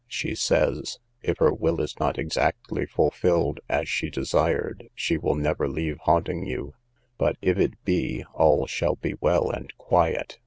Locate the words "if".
1.21-1.37, 7.39-7.59